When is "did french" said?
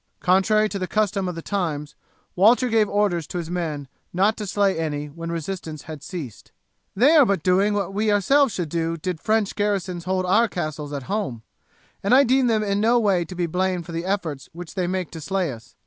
8.97-9.55